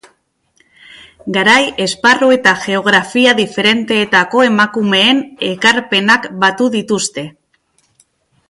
Garai, 1.35 1.65
esparru 1.85 2.29
eta 2.37 2.53
geografia 2.63 3.35
diferenteetako 3.41 4.43
emakumeen 4.49 5.23
ekarpenak 5.53 6.29
batu 6.47 6.73
dituzte. 6.79 7.29